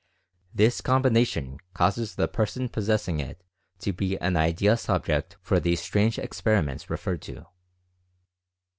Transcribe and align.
This 0.51 0.81
com 0.81 1.03
bination 1.03 1.59
causes 1.75 2.15
the 2.15 2.27
person 2.27 2.69
possessing 2.69 3.19
it 3.19 3.43
to 3.81 3.93
be 3.93 4.17
an 4.17 4.35
ideal 4.35 4.75
subject 4.75 5.37
for 5.43 5.59
these 5.59 5.79
strange 5.79 6.17
experiments 6.17 6.89
referred 6.89 7.21
to. 7.21 7.45